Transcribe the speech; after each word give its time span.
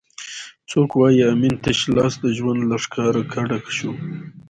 څوک 0.69 0.89
وایي 0.95 1.21
امین 1.33 1.55
تش 1.63 1.79
لاس 1.95 2.13
د 2.23 2.25
ژوند 2.37 2.59
له 2.69 2.77
ښاره 2.91 3.23
کډه 3.33 3.57
شو؟ 3.77 3.91